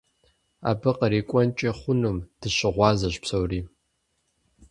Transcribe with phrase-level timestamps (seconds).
[0.69, 3.61] Абы кърикӀуэнкӀэ хъунум дыщыгъуазэщ псори.